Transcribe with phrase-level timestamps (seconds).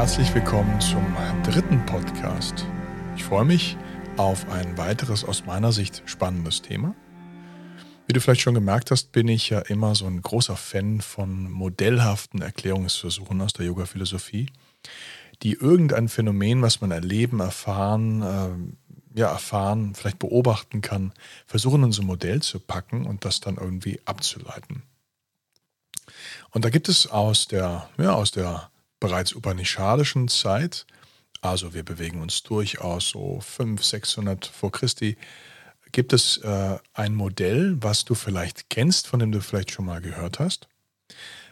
[0.00, 2.64] Herzlich willkommen zum dritten Podcast.
[3.16, 3.76] Ich freue mich
[4.16, 6.94] auf ein weiteres aus meiner Sicht spannendes Thema.
[8.06, 11.50] Wie du vielleicht schon gemerkt hast, bin ich ja immer so ein großer Fan von
[11.50, 14.46] modellhaften Erklärungsversuchen aus der Yoga-Philosophie,
[15.42, 21.12] die irgendein Phänomen, was man erleben, erfahren, äh, ja, erfahren, vielleicht beobachten kann,
[21.44, 24.82] versuchen in so ein Modell zu packen und das dann irgendwie abzuleiten.
[26.52, 28.69] Und da gibt es aus der, ja, aus der
[29.00, 30.86] bereits upanishadischen Zeit,
[31.40, 35.16] also wir bewegen uns durchaus so 500, 600 vor Christi,
[35.92, 40.00] gibt es äh, ein Modell, was du vielleicht kennst, von dem du vielleicht schon mal
[40.00, 40.68] gehört hast,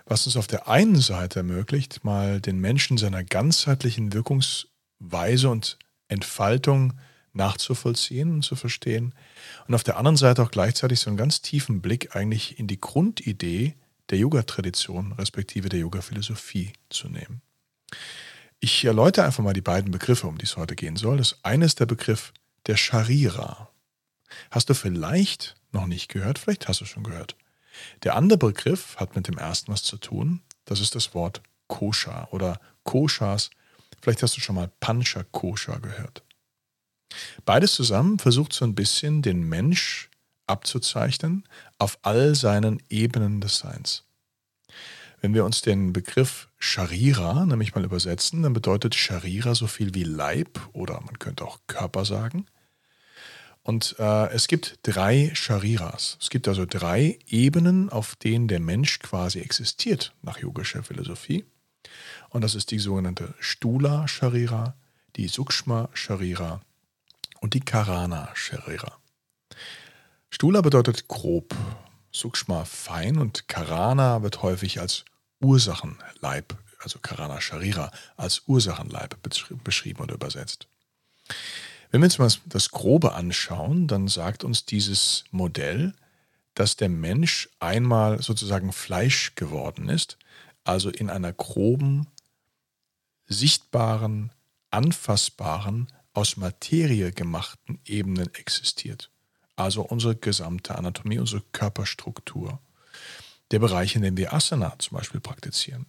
[0.04, 5.78] was uns auf der einen Seite ermöglicht, mal den Menschen seiner ganzheitlichen Wirkungsweise und
[6.08, 6.94] Entfaltung
[7.32, 9.14] nachzuvollziehen und zu verstehen
[9.66, 12.80] und auf der anderen Seite auch gleichzeitig so einen ganz tiefen Blick eigentlich in die
[12.80, 13.74] Grundidee
[14.10, 17.42] der Yoga-Tradition respektive der Yoga-Philosophie zu nehmen.
[18.60, 21.18] Ich erläutere einfach mal die beiden Begriffe, um die es heute gehen soll.
[21.18, 22.32] Das eine ist der Begriff
[22.66, 23.70] der Sharira.
[24.50, 27.36] Hast du vielleicht noch nicht gehört, vielleicht hast du schon gehört.
[28.02, 30.42] Der andere Begriff hat mit dem ersten was zu tun.
[30.64, 33.50] Das ist das Wort Kosha oder Koshas.
[34.00, 36.22] Vielleicht hast du schon mal Pancha Kosha gehört.
[37.44, 40.10] Beides zusammen versucht so ein bisschen den Mensch
[40.46, 41.44] abzuzeichnen
[41.78, 44.04] auf all seinen Ebenen des Seins.
[45.20, 50.04] Wenn wir uns den Begriff Sharira nämlich mal übersetzen, dann bedeutet Sharira so viel wie
[50.04, 52.46] Leib oder man könnte auch Körper sagen.
[53.62, 56.16] Und äh, es gibt drei Shariras.
[56.20, 61.44] Es gibt also drei Ebenen, auf denen der Mensch quasi existiert nach yogischer Philosophie.
[62.30, 64.74] Und das ist die sogenannte Stula Sharira,
[65.16, 66.62] die Sukshma Sharira
[67.40, 68.98] und die Karana Sharira.
[70.30, 71.54] Stula bedeutet grob,
[72.12, 75.04] Sukshma fein und Karana wird häufig als
[75.40, 79.16] Ursachenleib, also Karana Sharira, als Ursachenleib
[79.64, 80.68] beschrieben oder übersetzt.
[81.90, 85.94] Wenn wir uns mal das Grobe anschauen, dann sagt uns dieses Modell,
[86.54, 90.18] dass der Mensch einmal sozusagen Fleisch geworden ist,
[90.64, 92.08] also in einer groben,
[93.26, 94.32] sichtbaren,
[94.70, 99.10] anfassbaren, aus Materie gemachten Ebenen existiert
[99.58, 102.60] also unsere gesamte Anatomie, unsere Körperstruktur.
[103.50, 105.86] Der Bereich, in dem wir Asana zum Beispiel praktizieren.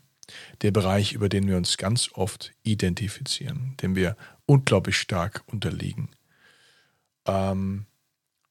[0.62, 4.16] Der Bereich, über den wir uns ganz oft identifizieren, dem wir
[4.46, 6.09] unglaublich stark unterliegen.
[7.25, 7.85] Ähm,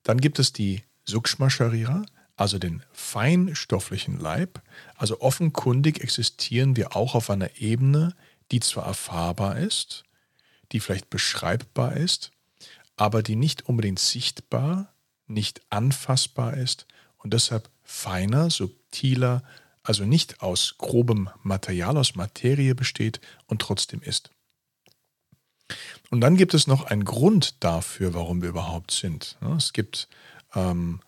[0.02, 2.04] dann gibt es die Sukshma Sharira,
[2.36, 4.62] also den feinstofflichen Leib.
[4.96, 8.14] Also offenkundig existieren wir auch auf einer Ebene,
[8.52, 10.04] die zwar erfahrbar ist,
[10.72, 12.30] die vielleicht beschreibbar ist,
[12.96, 14.92] aber die nicht unbedingt sichtbar
[15.28, 16.86] nicht anfassbar ist
[17.18, 19.42] und deshalb feiner, subtiler,
[19.82, 24.30] also nicht aus grobem Material, aus Materie besteht und trotzdem ist.
[26.10, 29.36] Und dann gibt es noch einen Grund dafür, warum wir überhaupt sind.
[29.56, 30.08] Es gibt,
[30.54, 31.00] ähm,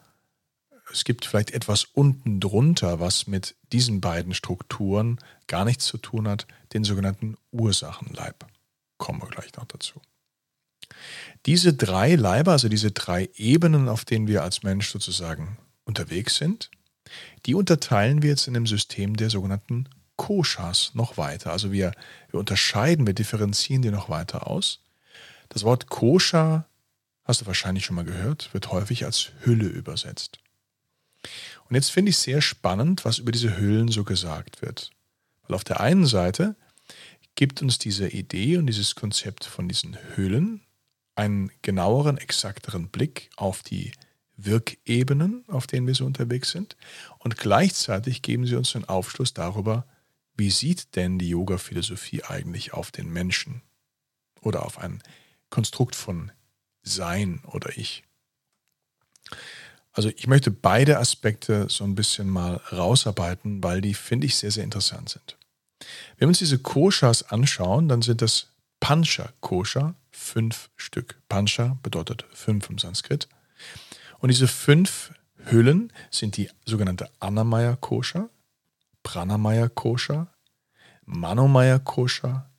[0.92, 6.28] es gibt vielleicht etwas unten drunter, was mit diesen beiden Strukturen gar nichts zu tun
[6.28, 8.46] hat, den sogenannten Ursachenleib.
[8.98, 10.00] Kommen wir gleich noch dazu.
[11.46, 16.70] Diese drei Leiber, also diese drei Ebenen, auf denen wir als Mensch sozusagen unterwegs sind,
[17.46, 21.50] die unterteilen wir jetzt in dem System der sogenannten Koshas noch weiter.
[21.50, 21.92] Also wir,
[22.30, 24.80] wir unterscheiden, wir differenzieren die noch weiter aus.
[25.48, 26.66] Das Wort Kosha,
[27.24, 30.38] hast du wahrscheinlich schon mal gehört, wird häufig als Hülle übersetzt.
[31.68, 34.90] Und jetzt finde ich sehr spannend, was über diese Hüllen so gesagt wird.
[35.42, 36.54] Weil auf der einen Seite
[37.34, 40.60] gibt uns diese Idee und dieses Konzept von diesen Hüllen
[41.20, 43.92] einen genaueren, exakteren Blick auf die
[44.36, 46.76] Wirkebenen, auf denen wir so unterwegs sind.
[47.18, 49.86] Und gleichzeitig geben sie uns einen Aufschluss darüber,
[50.34, 53.60] wie sieht denn die Yoga-Philosophie eigentlich auf den Menschen
[54.40, 55.02] oder auf ein
[55.50, 56.32] Konstrukt von
[56.82, 58.04] Sein oder Ich.
[59.92, 64.50] Also ich möchte beide Aspekte so ein bisschen mal rausarbeiten, weil die, finde ich, sehr,
[64.50, 65.36] sehr interessant sind.
[66.16, 68.46] Wenn wir uns diese Koshas anschauen, dann sind das
[68.80, 71.20] Pancha Kosha, fünf Stück.
[71.28, 73.28] Pancha bedeutet fünf im Sanskrit.
[74.18, 75.12] Und diese fünf
[75.44, 78.28] Hüllen sind die sogenannte Annamaya Kosha,
[79.02, 80.28] Pranamaya Kosha,
[81.04, 82.50] Manomaya Kosha,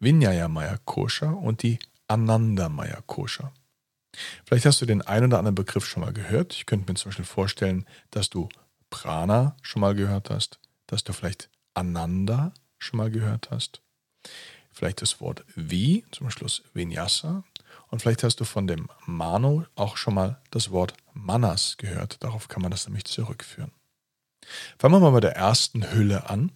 [0.00, 1.78] Vinyayamaya Kosha und die
[2.08, 3.52] Anandamaya Kosha.
[4.44, 6.54] Vielleicht hast du den einen oder anderen Begriff schon mal gehört.
[6.54, 8.48] Ich könnte mir zum Beispiel vorstellen, dass du
[8.90, 13.82] Prana schon mal gehört hast, dass du vielleicht Ananda schon mal gehört hast
[14.78, 17.44] vielleicht das Wort wie, zum Schluss Vinyasa.
[17.88, 22.22] Und vielleicht hast du von dem Mano auch schon mal das Wort Manas gehört.
[22.22, 23.72] Darauf kann man das nämlich zurückführen.
[24.78, 26.52] Fangen wir mal bei der ersten Hülle an.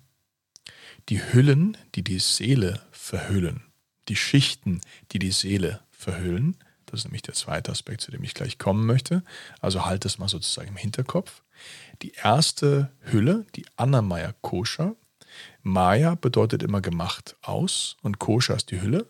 [1.09, 3.65] die Hüllen, die die Seele verhüllen,
[4.09, 4.81] die Schichten,
[5.11, 6.57] die die Seele verhüllen.
[6.87, 9.25] Das ist nämlich der zweite Aspekt, zu dem ich gleich kommen möchte.
[9.61, 11.43] Also halt es mal sozusagen im Hinterkopf.
[12.03, 14.95] Die erste Hülle, die Anna Koscher.
[15.63, 19.07] Maya bedeutet immer gemacht aus und Koscher ist die Hülle.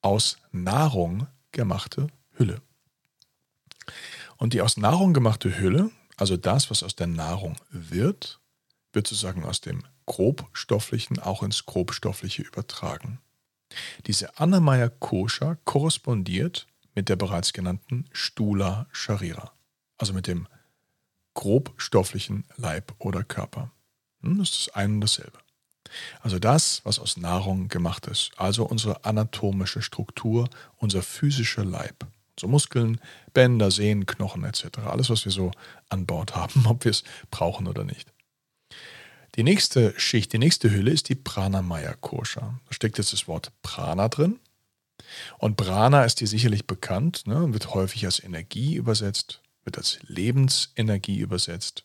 [0.00, 2.62] Aus Nahrung gemachte Hülle.
[4.36, 8.40] Und die aus Nahrung gemachte Hülle, also das, was aus der Nahrung wird,
[8.92, 13.20] wird sozusagen aus dem Grobstofflichen auch ins Grobstoffliche übertragen.
[14.06, 19.52] Diese Anamaya Kosha korrespondiert mit der bereits genannten Stula Sharira,
[19.98, 20.48] also mit dem
[21.34, 23.70] grobstofflichen Leib oder Körper.
[24.22, 25.38] Hm, das ist ein und dasselbe.
[26.20, 32.06] Also das, was aus Nahrung gemacht ist, also unsere anatomische Struktur, unser physischer Leib.
[32.36, 33.00] Unsere Muskeln,
[33.34, 34.78] Bänder, Sehnen, Knochen etc.
[34.86, 35.50] Alles, was wir so
[35.88, 38.12] an Bord haben, ob wir es brauchen oder nicht.
[39.34, 42.58] Die nächste Schicht, die nächste Hülle ist die Pranamaya Kosha.
[42.66, 44.40] Da steckt jetzt das Wort Prana drin.
[45.38, 49.98] Und Prana ist dir sicherlich bekannt ne, und wird häufig als Energie übersetzt, wird als
[50.02, 51.84] Lebensenergie übersetzt.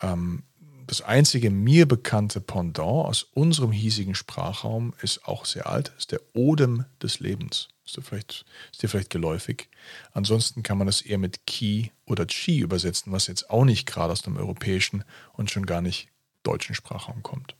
[0.00, 0.44] Ähm,
[0.88, 6.20] das einzige mir bekannte Pendant aus unserem hiesigen Sprachraum ist auch sehr alt, ist der
[6.34, 7.68] Odem des Lebens.
[7.84, 9.68] Ist dir vielleicht, ist dir vielleicht geläufig.
[10.12, 14.12] Ansonsten kann man das eher mit Ki oder Chi übersetzen, was jetzt auch nicht gerade
[14.12, 15.04] aus dem europäischen
[15.34, 16.08] und schon gar nicht
[16.42, 17.54] deutschen Sprachraum kommt.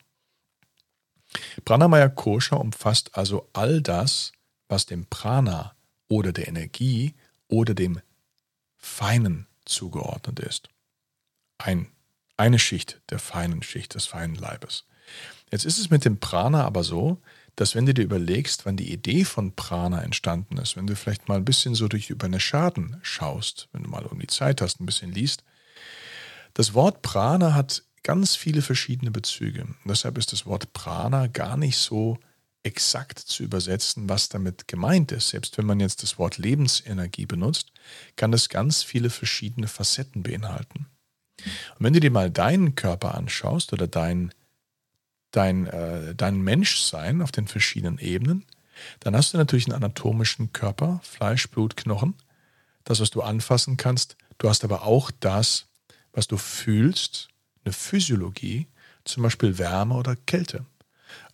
[1.66, 4.32] Pranamaya Kosha umfasst also all das,
[4.68, 5.74] was dem Prana
[6.08, 7.14] oder der Energie
[7.48, 8.00] oder dem
[8.78, 10.70] Feinen zugeordnet ist.
[11.58, 11.88] Ein,
[12.38, 14.84] eine Schicht der feinen Schicht des feinen Leibes.
[15.50, 17.20] Jetzt ist es mit dem Prana aber so,
[17.56, 21.28] dass wenn du dir überlegst, wann die Idee von Prana entstanden ist, wenn du vielleicht
[21.28, 24.60] mal ein bisschen so durch über eine Schaden schaust, wenn du mal um die Zeit
[24.60, 25.42] hast, ein bisschen liest,
[26.54, 29.62] das Wort Prana hat ganz viele verschiedene Bezüge.
[29.62, 32.18] Und deshalb ist das Wort Prana gar nicht so
[32.62, 35.30] exakt zu übersetzen, was damit gemeint ist.
[35.30, 37.72] Selbst wenn man jetzt das Wort Lebensenergie benutzt,
[38.16, 40.86] kann das ganz viele verschiedene Facetten beinhalten.
[41.44, 44.32] Und wenn du dir mal deinen Körper anschaust oder dein,
[45.30, 48.44] dein, äh, dein Menschsein auf den verschiedenen Ebenen,
[49.00, 52.14] dann hast du natürlich einen anatomischen Körper, Fleisch, Blut, Knochen,
[52.84, 54.16] das, was du anfassen kannst.
[54.38, 55.66] Du hast aber auch das,
[56.12, 57.28] was du fühlst,
[57.64, 58.66] eine Physiologie,
[59.04, 60.64] zum Beispiel Wärme oder Kälte,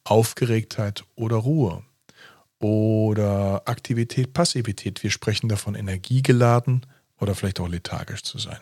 [0.05, 1.85] Aufgeregtheit oder Ruhe
[2.59, 5.03] oder Aktivität, Passivität.
[5.03, 6.87] Wir sprechen davon energiegeladen
[7.19, 8.61] oder vielleicht auch lethargisch zu sein.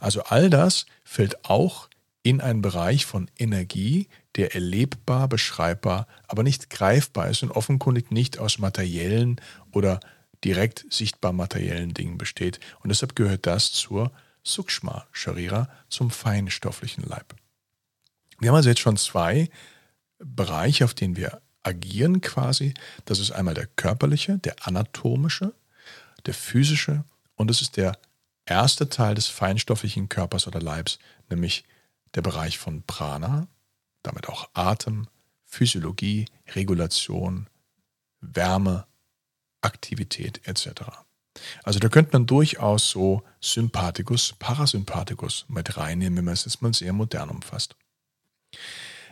[0.00, 1.88] Also all das fällt auch
[2.22, 8.38] in einen Bereich von Energie, der erlebbar, beschreibbar, aber nicht greifbar ist und offenkundig nicht
[8.38, 9.40] aus materiellen
[9.70, 10.00] oder
[10.44, 12.60] direkt sichtbar materiellen Dingen besteht.
[12.80, 14.12] Und deshalb gehört das zur
[14.42, 17.34] Sukshma Sharira zum feinstofflichen Leib.
[18.38, 19.48] Wir haben also jetzt schon zwei
[20.18, 22.74] Bereiche, auf denen wir agieren quasi.
[23.04, 25.52] Das ist einmal der körperliche, der anatomische,
[26.26, 27.98] der physische und es ist der
[28.46, 30.98] erste Teil des feinstofflichen Körpers oder Leibs,
[31.28, 31.64] nämlich
[32.14, 33.48] der Bereich von Prana,
[34.02, 35.08] damit auch Atem,
[35.44, 37.48] Physiologie, Regulation,
[38.20, 38.86] Wärme,
[39.60, 40.82] Aktivität etc.
[41.64, 46.72] Also da könnte man durchaus so Sympathikus, Parasympathikus mit reinnehmen, wenn man es jetzt mal
[46.72, 47.76] sehr modern umfasst.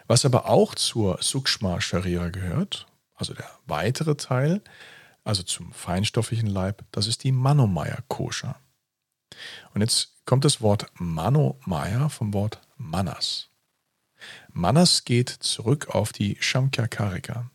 [0.07, 4.63] Was aber auch zur Sukshma Sharira gehört, also der weitere Teil,
[5.23, 8.61] also zum feinstofflichen Leib, das ist die Manomaya Kosha.
[9.73, 13.49] Und jetzt kommt das Wort Manomaya vom Wort Manas.
[14.53, 17.51] Manas geht zurück auf die Shamkyakarika.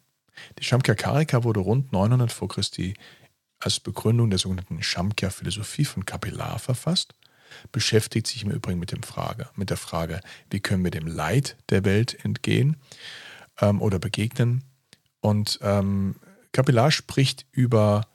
[0.59, 2.93] Die Shamkyakarika wurde rund 900 vor Christi
[3.59, 7.13] als Begründung der sogenannten Shamkya-Philosophie von Kapillar verfasst,
[7.71, 11.57] beschäftigt sich im Übrigen mit, dem Frage, mit der Frage, wie können wir dem Leid
[11.69, 12.77] der Welt entgehen
[13.59, 14.63] ähm, oder begegnen.
[15.19, 16.15] Und ähm,
[16.53, 18.07] Kapillar spricht über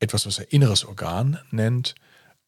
[0.00, 1.94] etwas, was er inneres Organ nennt.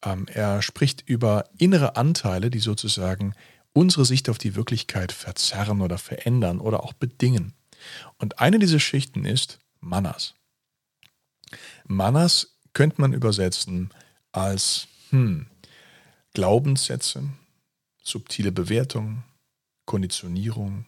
[0.03, 3.33] Ähm, er spricht über innere Anteile, die sozusagen
[3.73, 7.53] unsere Sicht auf die Wirklichkeit verzerren oder verändern oder auch bedingen.
[8.17, 10.33] Und eine dieser Schichten ist Manas.
[11.85, 13.91] Manas könnte man übersetzen
[14.31, 15.47] als hm,
[16.33, 17.29] Glaubenssätze,
[18.03, 19.23] subtile Bewertungen,
[19.85, 20.85] Konditionierung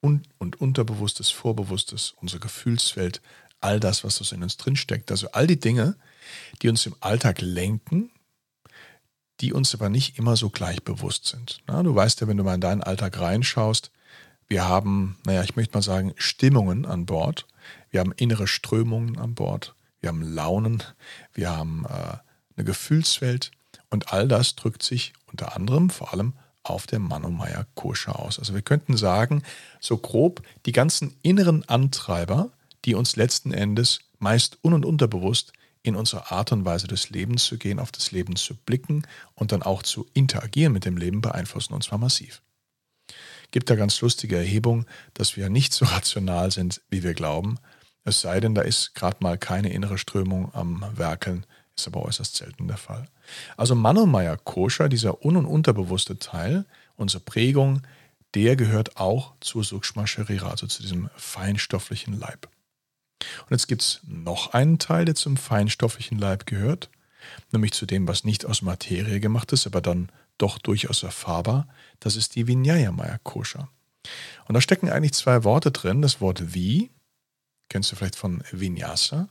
[0.00, 3.20] und, und Unterbewusstes, Vorbewusstes, unsere Gefühlswelt,
[3.60, 5.10] all das, was in uns drinsteckt.
[5.10, 5.96] Also all die Dinge,
[6.62, 8.10] die uns im Alltag lenken,
[9.40, 11.58] die uns aber nicht immer so gleich bewusst sind.
[11.66, 13.90] Na, du weißt ja, wenn du mal in deinen Alltag reinschaust,
[14.46, 17.46] wir haben, naja, ich möchte mal sagen, Stimmungen an Bord,
[17.90, 20.82] wir haben innere Strömungen an Bord, wir haben Launen,
[21.32, 22.18] wir haben äh,
[22.56, 23.50] eine Gefühlswelt
[23.90, 27.00] und all das drückt sich unter anderem vor allem auf der
[27.74, 28.38] Kosha aus.
[28.38, 29.42] Also wir könnten sagen,
[29.80, 32.50] so grob, die ganzen inneren Antreiber,
[32.84, 35.52] die uns letzten Endes meist un- und unterbewusst
[35.84, 39.52] in unsere Art und Weise des Lebens zu gehen, auf das Leben zu blicken und
[39.52, 42.42] dann auch zu interagieren mit dem Leben, beeinflussen uns zwar massiv.
[43.50, 47.58] Gibt da ganz lustige Erhebungen, dass wir nicht so rational sind, wie wir glauben.
[48.02, 51.44] Es sei denn, da ist gerade mal keine innere Strömung am Werkeln,
[51.76, 53.06] ist aber äußerst selten der Fall.
[53.58, 56.64] Also Manomaya Kosha, dieser un- und unterbewusste Teil,
[56.96, 57.82] unsere Prägung,
[58.34, 62.48] der gehört auch zu Sukshma Sharira, also zu diesem feinstofflichen Leib.
[63.42, 66.90] Und jetzt gibt es noch einen Teil, der zum feinstofflichen Leib gehört,
[67.52, 71.68] nämlich zu dem, was nicht aus Materie gemacht ist, aber dann doch durchaus erfahrbar.
[72.00, 73.68] Das ist die Vinyayamaya Kosha.
[74.46, 76.02] Und da stecken eigentlich zwei Worte drin.
[76.02, 76.90] Das Wort wie,
[77.68, 79.28] kennst du vielleicht von Vinyasa.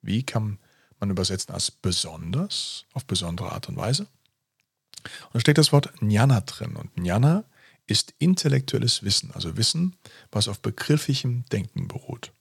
[0.00, 0.58] Wie kann
[1.00, 4.04] man übersetzen als besonders, auf besondere Art und Weise.
[5.04, 6.76] Und da steckt das Wort Jnana drin.
[6.76, 7.44] Und Jnana
[7.86, 9.96] ist intellektuelles Wissen, also Wissen,
[10.30, 12.32] was auf begrifflichem Denken beruht.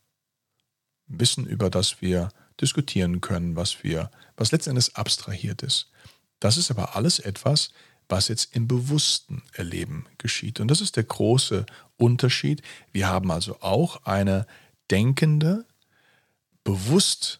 [1.07, 2.29] Wissen, über das wir
[2.59, 5.91] diskutieren können, was wir, was letztendlich abstrahiert ist.
[6.39, 7.69] Das ist aber alles etwas,
[8.09, 10.59] was jetzt im bewussten Erleben geschieht.
[10.59, 11.65] Und das ist der große
[11.97, 12.61] Unterschied.
[12.91, 14.45] Wir haben also auch eine
[14.91, 15.65] denkende,
[16.63, 17.39] bewusst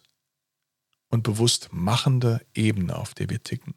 [1.10, 3.74] und bewusst machende Ebene, auf der wir ticken.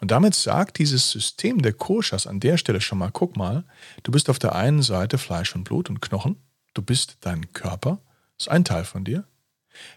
[0.00, 3.64] Und damit sagt dieses System der Koshas an der Stelle schon mal, guck mal,
[4.02, 6.36] du bist auf der einen Seite Fleisch und Blut und Knochen,
[6.74, 8.00] du bist dein Körper,
[8.38, 9.26] ist ein Teil von dir.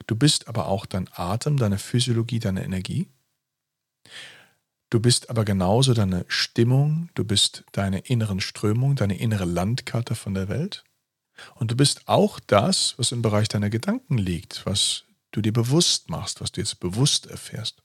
[0.08, 3.08] Du bist aber auch dein Atem, deine Physiologie, deine Energie.
[4.90, 10.34] Du bist aber genauso deine Stimmung, du bist deine inneren Strömungen, deine innere Landkarte von
[10.34, 10.84] der Welt.
[11.56, 16.10] Und du bist auch das, was im Bereich deiner Gedanken liegt, was du dir bewusst
[16.10, 17.84] machst, was du jetzt bewusst erfährst.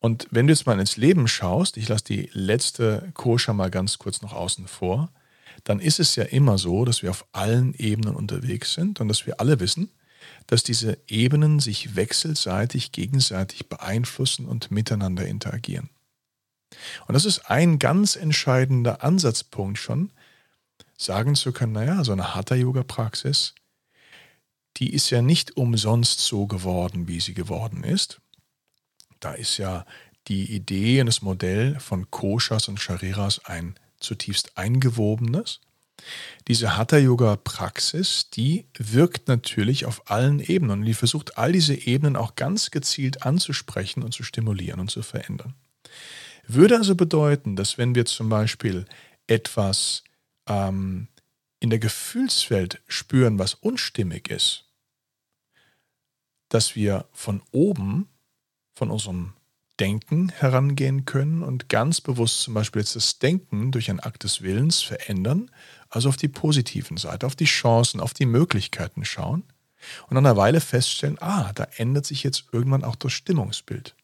[0.00, 3.98] Und wenn du jetzt mal ins Leben schaust, ich lasse die letzte Koscher mal ganz
[3.98, 5.12] kurz noch außen vor,
[5.64, 9.26] dann ist es ja immer so, dass wir auf allen Ebenen unterwegs sind und dass
[9.26, 9.90] wir alle wissen,
[10.46, 15.90] dass diese Ebenen sich wechselseitig, gegenseitig beeinflussen und miteinander interagieren.
[17.06, 20.12] Und das ist ein ganz entscheidender Ansatzpunkt schon,
[20.96, 23.54] sagen zu können, naja, so eine Hatha-Yoga-Praxis,
[24.76, 28.20] die ist ja nicht umsonst so geworden, wie sie geworden ist.
[29.18, 29.84] Da ist ja
[30.28, 35.60] die Idee und das Modell von Koshas und Shariras ein zutiefst eingewobenes.
[36.48, 42.34] Diese Hatha-Yoga-Praxis, die wirkt natürlich auf allen Ebenen und die versucht, all diese Ebenen auch
[42.36, 45.54] ganz gezielt anzusprechen und zu stimulieren und zu verändern.
[46.46, 48.86] Würde also bedeuten, dass wenn wir zum Beispiel
[49.26, 50.02] etwas
[50.48, 51.08] ähm,
[51.60, 54.64] in der Gefühlswelt spüren, was unstimmig ist,
[56.48, 58.08] dass wir von oben,
[58.74, 59.34] von unserem
[59.80, 64.42] Denken herangehen können und ganz bewusst zum Beispiel jetzt das Denken durch einen Akt des
[64.42, 65.50] Willens verändern,
[65.88, 69.42] also auf die positiven Seite, auf die Chancen, auf die Möglichkeiten schauen
[70.08, 73.94] und nach einer Weile feststellen, ah, da ändert sich jetzt irgendwann auch das Stimmungsbild.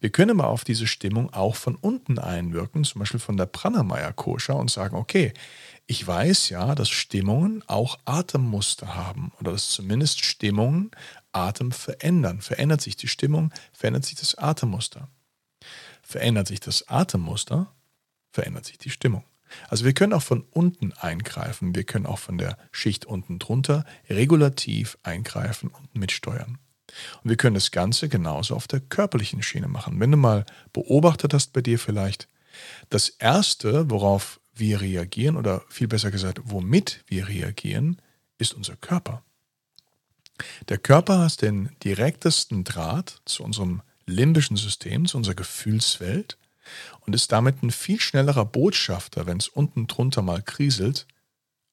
[0.00, 4.12] Wir können aber auf diese Stimmung auch von unten einwirken, zum Beispiel von der Pranamaya
[4.12, 5.32] Kosha und sagen, okay,
[5.86, 10.92] ich weiß ja, dass Stimmungen auch Atemmuster haben oder dass zumindest Stimmungen
[11.32, 12.40] Atem verändern.
[12.40, 15.08] Verändert sich die Stimmung, verändert sich das Atemmuster.
[16.02, 17.72] Verändert sich das Atemmuster,
[18.32, 19.24] verändert sich die Stimmung.
[19.68, 23.84] Also wir können auch von unten eingreifen, wir können auch von der Schicht unten drunter
[24.08, 26.58] regulativ eingreifen und mitsteuern.
[27.22, 30.00] Und wir können das Ganze genauso auf der körperlichen Schiene machen.
[30.00, 32.28] Wenn du mal beobachtet hast bei dir vielleicht,
[32.88, 38.00] das Erste, worauf wir reagieren, oder viel besser gesagt, womit wir reagieren,
[38.38, 39.22] ist unser Körper.
[40.68, 46.38] Der Körper hat den direktesten Draht zu unserem limbischen System, zu unserer Gefühlswelt
[47.00, 51.06] und ist damit ein viel schnellerer Botschafter, wenn es unten drunter mal kriselt,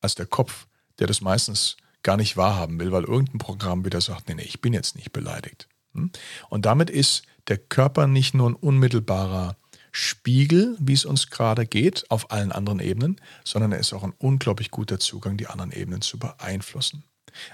[0.02, 0.68] als der Kopf,
[1.00, 4.62] der das meistens gar nicht wahrhaben will, weil irgendein Programm wieder sagt, nee, nee, ich
[4.62, 5.68] bin jetzt nicht beleidigt.
[5.94, 6.12] Hm?
[6.50, 9.58] Und damit ist der Körper nicht nur ein unmittelbarer
[9.92, 14.14] Spiegel, wie es uns gerade geht, auf allen anderen Ebenen, sondern er ist auch ein
[14.18, 17.04] unglaublich guter Zugang, die anderen Ebenen zu beeinflussen.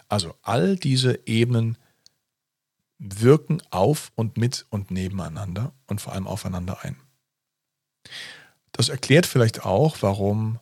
[0.10, 1.78] Also all diese Ebenen
[3.00, 6.98] wirken auf und mit und nebeneinander und vor allem aufeinander ein.
[8.72, 10.60] Das erklärt vielleicht auch, warum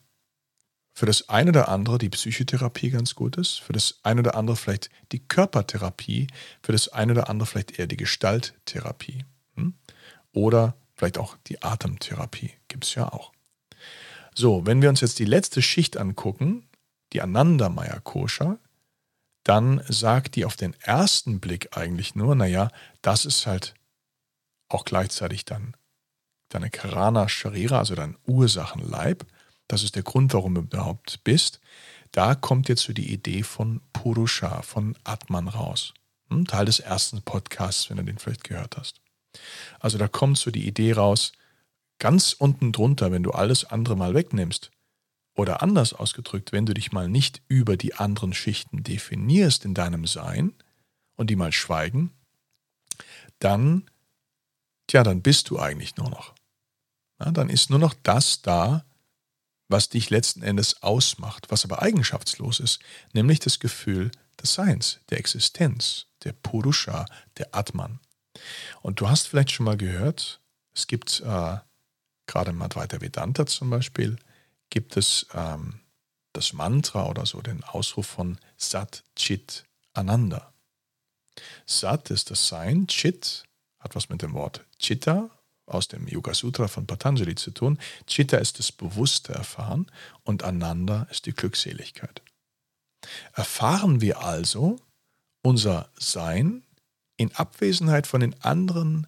[1.01, 4.55] für das eine oder andere die Psychotherapie ganz gut ist, für das eine oder andere
[4.55, 6.27] vielleicht die Körpertherapie,
[6.62, 9.25] für das eine oder andere vielleicht eher die Gestalttherapie.
[9.55, 9.74] Hm?
[10.31, 13.31] Oder vielleicht auch die Atemtherapie gibt es ja auch.
[14.36, 16.70] So, wenn wir uns jetzt die letzte Schicht angucken,
[17.13, 18.60] die Anandamaya Kosha,
[19.41, 22.70] dann sagt die auf den ersten Blick eigentlich nur, naja,
[23.01, 23.74] das ist halt
[24.70, 25.75] auch gleichzeitig dann
[26.50, 29.25] deine Karana Sharira, also dein Ursachenleib,
[29.71, 31.61] das ist der Grund, warum du überhaupt bist,
[32.11, 35.93] da kommt jetzt so die Idee von Purusha, von Atman raus.
[36.29, 38.99] Hm, Teil des ersten Podcasts, wenn du den vielleicht gehört hast.
[39.79, 41.31] Also da kommt so die Idee raus,
[41.99, 44.71] ganz unten drunter, wenn du alles andere mal wegnimmst,
[45.35, 50.05] oder anders ausgedrückt, wenn du dich mal nicht über die anderen Schichten definierst in deinem
[50.05, 50.53] Sein
[51.15, 52.11] und die mal schweigen,
[53.39, 53.89] dann,
[54.87, 56.35] tja, dann bist du eigentlich nur noch.
[57.21, 58.83] Ja, dann ist nur noch das da,
[59.71, 62.79] was dich letzten Endes ausmacht, was aber eigenschaftslos ist,
[63.13, 64.11] nämlich das Gefühl
[64.41, 67.05] des Seins, der Existenz, der Purusha,
[67.37, 67.99] der Atman.
[68.81, 70.41] Und du hast vielleicht schon mal gehört,
[70.73, 71.57] es gibt äh,
[72.27, 74.17] gerade im Advaita Vedanta zum Beispiel,
[74.69, 75.81] gibt es ähm,
[76.33, 80.53] das Mantra oder so, den Ausruf von Sat Chit Ananda.
[81.65, 83.43] Sat ist das Sein, Chit
[83.79, 85.29] hat was mit dem Wort Chitta
[85.71, 87.79] aus dem Yoga Sutra von Patanjali zu tun.
[88.07, 89.87] Chitta ist das bewusste Erfahren
[90.23, 92.21] und Ananda ist die Glückseligkeit.
[93.33, 94.77] Erfahren wir also
[95.41, 96.63] unser Sein
[97.17, 99.07] in Abwesenheit von den anderen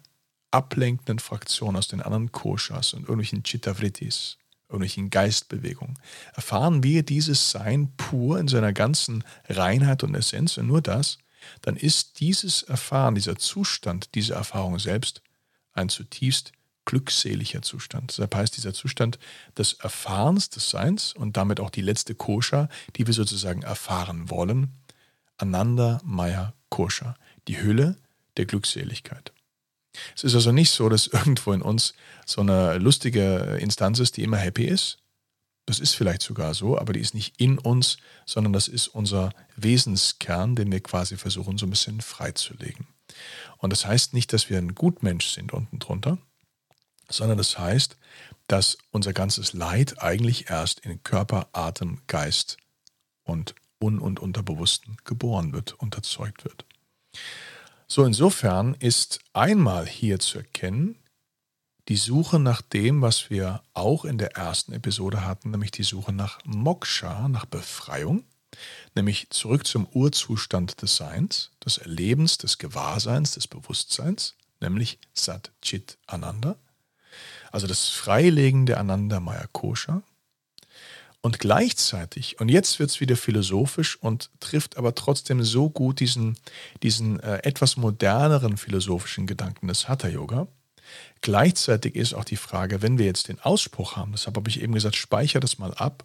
[0.50, 5.98] ablenkenden Fraktionen aus den anderen Koshas und irgendwelchen Chittavrittis, irgendwelchen Geistbewegungen,
[6.32, 11.18] erfahren wir dieses Sein pur in seiner ganzen Reinheit und Essenz und nur das,
[11.62, 15.22] dann ist dieses Erfahren, dieser Zustand, diese Erfahrung selbst
[15.74, 16.52] ein zutiefst
[16.84, 18.10] glückseliger Zustand.
[18.10, 19.18] Deshalb heißt dieser Zustand
[19.56, 24.72] des Erfahrens des Seins und damit auch die letzte Kosha, die wir sozusagen erfahren wollen,
[25.36, 27.16] Ananda Maya Kosha,
[27.48, 27.96] die Hülle
[28.36, 29.32] der Glückseligkeit.
[30.16, 31.94] Es ist also nicht so, dass irgendwo in uns
[32.26, 34.98] so eine lustige Instanz ist, die immer happy ist.
[35.66, 39.30] Das ist vielleicht sogar so, aber die ist nicht in uns, sondern das ist unser
[39.56, 42.86] Wesenskern, den wir quasi versuchen so ein bisschen freizulegen.
[43.64, 46.18] Und das heißt nicht, dass wir ein Gutmensch sind unten drunter,
[47.08, 47.96] sondern das heißt,
[48.46, 52.58] dass unser ganzes Leid eigentlich erst in Körper, Atem, Geist
[53.22, 56.66] und Un- und Unterbewussten geboren wird und erzeugt wird.
[57.88, 60.98] So, insofern ist einmal hier zu erkennen,
[61.88, 66.12] die Suche nach dem, was wir auch in der ersten Episode hatten, nämlich die Suche
[66.12, 68.24] nach Moksha, nach Befreiung,
[68.94, 75.98] nämlich zurück zum Urzustand des Seins, des Erlebens, des Gewahrseins, des Bewusstseins, nämlich Sat Chit
[76.06, 76.56] Ananda,
[77.52, 80.02] also das Freilegen der Ananda Maya Kosha.
[81.20, 86.36] Und gleichzeitig, und jetzt wird es wieder philosophisch und trifft aber trotzdem so gut diesen,
[86.82, 90.48] diesen äh, etwas moderneren philosophischen Gedanken des Hatha Yoga,
[91.22, 94.74] gleichzeitig ist auch die Frage, wenn wir jetzt den Ausspruch haben, deshalb habe ich eben
[94.74, 96.04] gesagt, speicher das mal ab,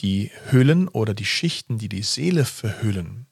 [0.00, 3.26] die Hüllen oder die Schichten, die die Seele verhüllen,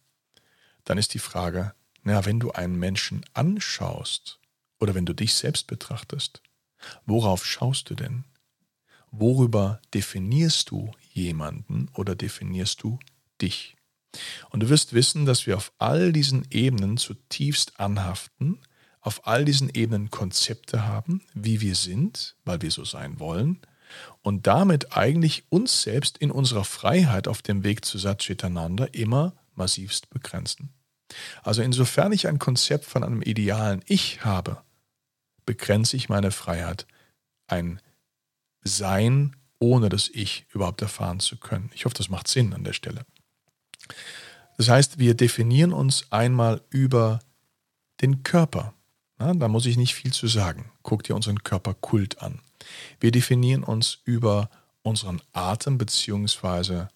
[0.85, 4.39] dann ist die Frage, na, wenn du einen Menschen anschaust
[4.79, 6.43] oder wenn du dich selbst betrachtest,
[7.07, 8.25] worauf schaust du denn?
[9.11, 12.99] Worüber definierst du jemanden oder definierst du
[13.41, 13.77] dich?
[14.51, 18.59] Und du wirst wissen, dass wir auf all diesen Ebenen zutiefst anhaften,
[19.01, 23.61] auf all diesen Ebenen Konzepte haben, wie wir sind, weil wir so sein wollen,
[24.23, 30.11] und damit eigentlich uns selbst in unserer Freiheit auf dem Weg zu Satchitananda immer massivst
[30.11, 30.71] begrenzen.
[31.43, 34.63] Also insofern ich ein Konzept von einem idealen Ich habe,
[35.47, 36.87] begrenze ich meine Freiheit,
[37.47, 37.81] ein
[38.63, 41.71] Sein ohne das Ich überhaupt erfahren zu können.
[41.75, 43.05] Ich hoffe, das macht Sinn an der Stelle.
[44.57, 47.21] Das heißt, wir definieren uns einmal über
[48.01, 48.75] den Körper.
[49.19, 50.71] Na, da muss ich nicht viel zu sagen.
[50.83, 52.41] Guck dir unseren Körperkult an.
[53.01, 54.51] Wir definieren uns über
[54.83, 56.87] unseren Atem bzw.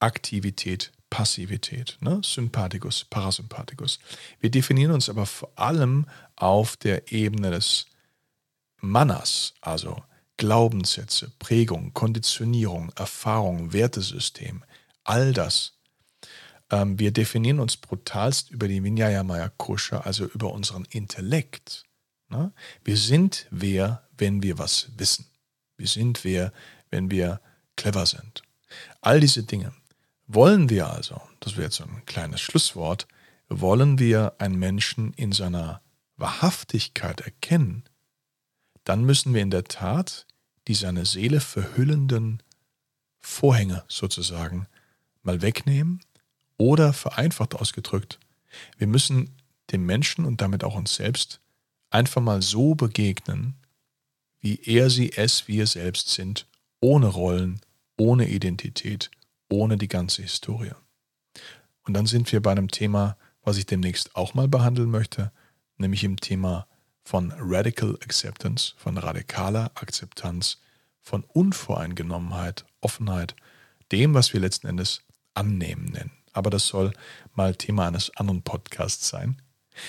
[0.00, 2.20] Aktivität, Passivität, ne?
[2.24, 3.98] Sympathikus, Parasympathikus.
[4.40, 7.86] Wir definieren uns aber vor allem auf der Ebene des
[8.80, 10.02] Manas, also
[10.38, 14.64] Glaubenssätze, Prägung, Konditionierung, Erfahrung, Wertesystem,
[15.04, 15.74] all das.
[16.70, 21.84] Ähm, wir definieren uns brutalst über die Vinyayamaya Kosha, also über unseren Intellekt.
[22.28, 22.52] Ne?
[22.82, 25.26] Wir sind wer, wenn wir was wissen.
[25.76, 26.52] Wir sind wer,
[26.90, 27.40] wenn wir
[27.74, 28.44] clever sind.
[29.00, 29.72] All diese Dinge.
[30.28, 33.08] Wollen wir also, das wäre jetzt so ein kleines Schlusswort,
[33.48, 35.82] wollen wir einen Menschen in seiner
[36.16, 37.82] Wahrhaftigkeit erkennen,
[38.84, 40.24] dann müssen wir in der Tat
[40.68, 42.44] die seine Seele verhüllenden
[43.18, 44.68] Vorhänge sozusagen
[45.24, 46.00] mal wegnehmen
[46.58, 48.20] oder vereinfacht ausgedrückt,
[48.78, 49.34] wir müssen
[49.72, 51.40] dem Menschen und damit auch uns selbst
[51.90, 53.56] einfach mal so begegnen,
[54.42, 56.46] wie er sie es wir selbst sind,
[56.80, 57.60] ohne Rollen,
[57.96, 59.10] ohne Identität,
[59.48, 60.72] ohne die ganze Historie.
[61.84, 65.32] Und dann sind wir bei einem Thema, was ich demnächst auch mal behandeln möchte,
[65.78, 66.66] nämlich im Thema
[67.04, 70.58] von Radical Acceptance, von radikaler Akzeptanz,
[71.00, 73.34] von Unvoreingenommenheit, Offenheit,
[73.90, 75.02] dem, was wir letzten Endes
[75.34, 76.12] annehmen nennen.
[76.32, 76.92] Aber das soll
[77.34, 79.40] mal Thema eines anderen Podcasts sein.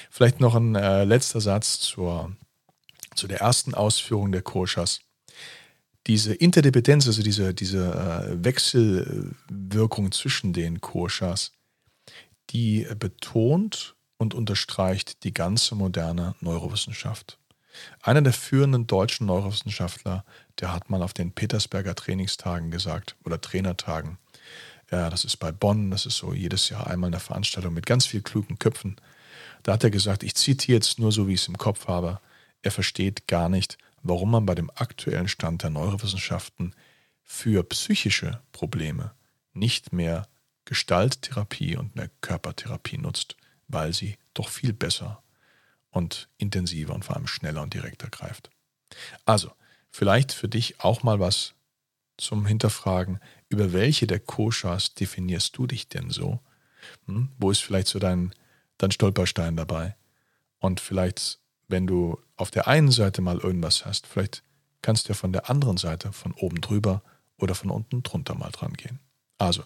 [0.09, 2.35] Vielleicht noch ein äh, letzter Satz zur,
[3.15, 5.01] zu der ersten Ausführung der Koshas.
[6.07, 11.53] Diese Interdependenz, also diese, diese äh, Wechselwirkung zwischen den Koshas,
[12.49, 17.39] die betont und unterstreicht die ganze moderne Neurowissenschaft.
[18.01, 20.25] Einer der führenden deutschen Neurowissenschaftler,
[20.59, 24.17] der hat mal auf den Petersberger Trainingstagen gesagt oder Trainertagen,
[24.91, 28.05] ja, das ist bei Bonn, das ist so jedes Jahr einmal eine Veranstaltung mit ganz
[28.05, 28.97] vielen klugen Köpfen.
[29.63, 32.19] Da hat er gesagt, ich zitiere jetzt nur so, wie ich es im Kopf habe.
[32.63, 36.73] Er versteht gar nicht, warum man bei dem aktuellen Stand der Neurowissenschaften
[37.21, 39.13] für psychische Probleme
[39.53, 40.27] nicht mehr
[40.65, 43.35] Gestalttherapie und mehr Körpertherapie nutzt,
[43.67, 45.21] weil sie doch viel besser
[45.91, 48.49] und intensiver und vor allem schneller und direkter greift.
[49.25, 49.51] Also,
[49.91, 51.53] vielleicht für dich auch mal was
[52.17, 56.39] zum Hinterfragen, über welche der Koshas definierst du dich denn so?
[57.05, 57.29] Hm?
[57.37, 58.33] Wo ist vielleicht so dein,
[58.77, 59.95] dein Stolperstein dabei?
[60.59, 64.43] Und vielleicht, wenn du auf der einen Seite mal irgendwas hast, vielleicht
[64.81, 67.01] kannst du ja von der anderen Seite, von oben drüber
[67.37, 68.99] oder von unten drunter mal dran gehen.
[69.37, 69.63] Also,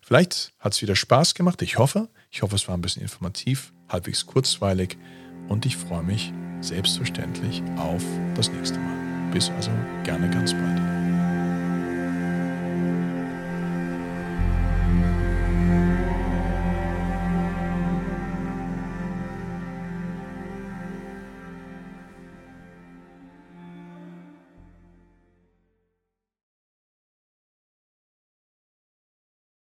[0.00, 1.62] vielleicht hat es wieder Spaß gemacht.
[1.62, 2.08] Ich hoffe.
[2.30, 4.96] Ich hoffe, es war ein bisschen informativ, halbwegs kurzweilig
[5.48, 9.30] und ich freue mich selbstverständlich auf das nächste Mal.
[9.32, 9.70] Bis also
[10.04, 10.91] gerne ganz bald.